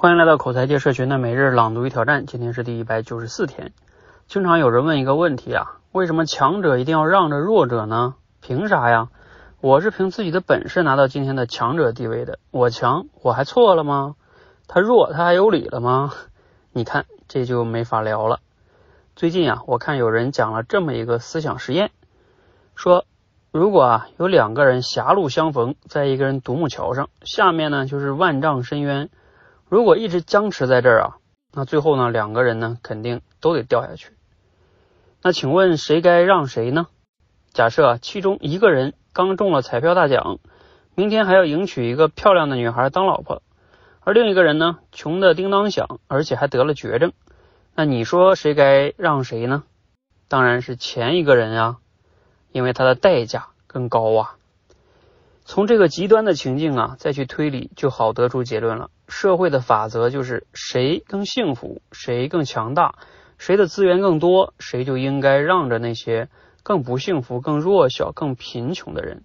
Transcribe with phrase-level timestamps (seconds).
[0.00, 3.72] 欢迎来到口才界社群的每日朗读与挑战，今天是第一百九十四天。
[4.28, 8.14] 经常有人问一个问题啊，为什么强者一定要让着弱者呢？
[8.40, 9.08] 凭啥呀？
[9.60, 14.14] 我是凭自己的本事拿到今天的强者地位的，我强我还错了吗？
[14.68, 16.12] 他弱他还有理了吗？
[16.72, 18.38] 你看这就没法聊了。
[19.16, 21.90] 最近啊，我看有人讲了这么一个思想实验，
[22.76, 23.04] 说
[23.50, 29.10] 如果啊有两个人狭路相逢，在一个人独木桥上，下面呢就是万丈深渊。
[29.68, 31.16] 如果一直僵持在这儿啊，
[31.52, 34.12] 那最后呢，两个人呢肯定都得掉下去。
[35.22, 36.86] 那请问谁该让谁呢？
[37.52, 40.38] 假设，其中一个人刚中了彩票大奖，
[40.94, 43.42] 明天还要迎娶一个漂亮的女孩当老婆，
[44.00, 47.12] 而另一个人呢，穷的叮当响，而且还得了绝症。
[47.74, 49.64] 那你说谁该让谁呢？
[50.28, 51.76] 当然是前一个人啊，
[52.52, 54.36] 因为他的代价更高啊。
[55.44, 58.90] 从这个极端的情境啊，再去推理，就好得出结论了。
[59.08, 62.94] 社会的法则就是，谁更幸福，谁更强大，
[63.38, 66.28] 谁的资源更多，谁就应该让着那些
[66.62, 69.24] 更不幸福、更弱小、更贫穷的人。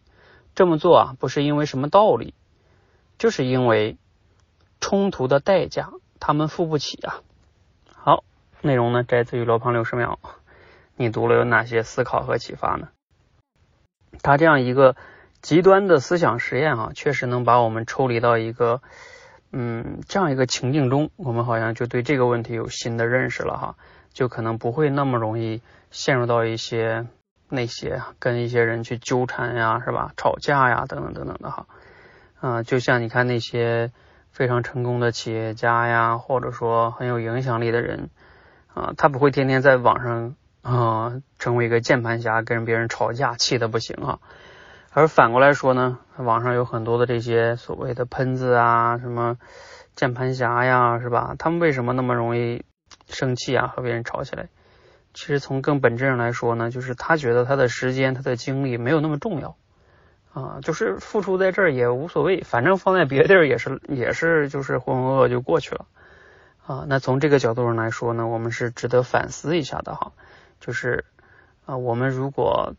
[0.55, 2.33] 这么做啊，不是因为什么道理，
[3.17, 3.97] 就是因为
[4.79, 7.21] 冲突的代价他们付不起啊。
[7.93, 8.23] 好，
[8.61, 10.17] 内容呢摘自于罗胖六十秒，
[10.95, 12.87] 你读了有哪些思考和启发呢？
[14.21, 14.95] 他这样一个。
[15.41, 18.81] 极端的思想实验啊，确实能把我们抽离到一个
[19.55, 23.75] 嗯这样一个情境中，我们好像就对这个问题有新的认识了哈，
[24.11, 27.05] 就可能不会那么容易陷入到一些
[27.49, 30.11] 那些跟一些人去纠缠呀，是吧？
[30.17, 31.67] 吵架呀，等等等等的哈。
[32.39, 33.91] 啊，就像你看那些
[34.31, 38.09] 非常成功的企业家呀，或者说很有影响力的人
[38.73, 44.19] 啊，他不会天天在网上啊成为一个键盘侠，跟别人吵架，气得不行啊。
[44.95, 49.39] 而反过来说呢，网上有很多的这些所谓的喷子啊，什么
[49.95, 51.35] 键盘侠呀，是吧？
[51.39, 52.63] 他们为什么那么容易
[53.07, 54.49] 生气啊，和别人吵起来？
[55.15, 59.55] 其实从更本质上来说呢，就是他觉得他的时间、他的精力没有那么重要
[60.31, 65.87] 啊，就是付出在这儿也无所谓，反正放在别地儿也是也是就是浑浑噩噩就过去了
[66.67, 66.85] 啊。
[66.87, 70.11] 那从这个角度上来说呢，我们是值得反思一下的哈，
[70.59, 71.05] 就是
[71.65, 72.75] 啊，我们如果。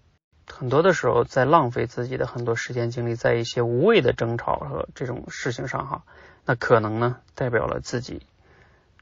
[0.46, 6.04] 很多的时候，在浪费自己的很多时间精力在一些无谓的争吵和这种事情上，哈，
[6.44, 8.26] 那可能呢，代表了自己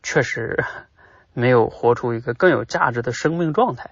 [0.02, 0.64] 确实
[1.32, 3.90] 没有活出一个更有价值的生命状态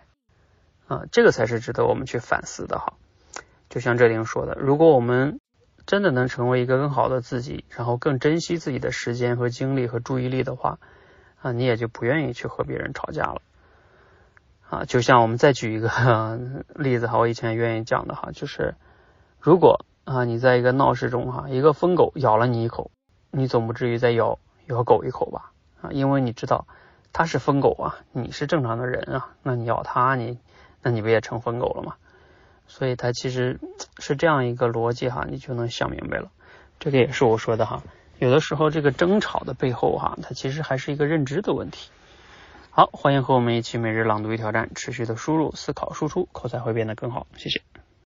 [0.87, 2.95] 啊，这个才是值得我们去反思的哈。
[3.69, 5.41] 就像这里说的，如果我们
[5.87, 10.79] 真的能成为一个更好的自己，然后更珍惜自己的时间和精力和注意力的话，
[11.41, 13.43] 啊，你也就不愿意去和别人吵架了。
[14.71, 15.91] 啊，就像我们再举一个
[16.77, 18.77] 例子哈，我以前愿意讲的哈，就是
[19.41, 22.93] 如果啊你在一个闹市中哈，一个疯狗咬了你一口，
[23.33, 25.51] 你总不至于再咬咬狗一口吧？
[25.83, 26.69] 啊，因为你知道
[27.13, 30.39] 它是疯狗啊，你是正常的人啊，那你咬它，你
[30.83, 31.97] 那你不也成疯狗了吗？
[32.69, 33.59] 所以它其实
[33.99, 36.31] 是这样一个逻辑哈，你就能想明白了。
[36.79, 37.83] 这个也是我说的哈，
[38.21, 41.91] 有的时候这个争吵的背后哈，它其实还是一个认知的问题。
[42.81, 47.27] 好，欢迎和我们一起每日朗读与挑战，持续的输入、思考、输出，口才会变得更好。
[47.37, 47.61] 谢谢。